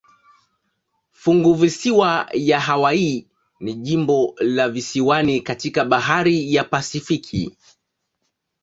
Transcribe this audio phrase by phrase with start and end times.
[1.11, 3.27] Funguvisiwa ya Hawaii
[3.59, 7.57] ni jimbo la visiwani katika bahari ya Pasifiki.